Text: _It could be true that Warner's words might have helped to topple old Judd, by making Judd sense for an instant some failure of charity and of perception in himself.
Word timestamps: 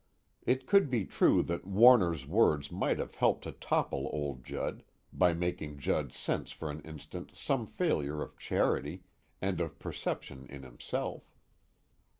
_It 0.47 0.65
could 0.65 0.89
be 0.89 1.05
true 1.05 1.43
that 1.43 1.67
Warner's 1.67 2.25
words 2.25 2.71
might 2.71 2.97
have 2.97 3.13
helped 3.13 3.43
to 3.43 3.51
topple 3.51 4.09
old 4.11 4.43
Judd, 4.43 4.81
by 5.13 5.35
making 5.35 5.77
Judd 5.77 6.11
sense 6.11 6.51
for 6.51 6.71
an 6.71 6.81
instant 6.81 7.33
some 7.35 7.67
failure 7.67 8.23
of 8.23 8.35
charity 8.35 9.03
and 9.43 9.61
of 9.61 9.77
perception 9.77 10.47
in 10.49 10.63
himself. 10.63 11.35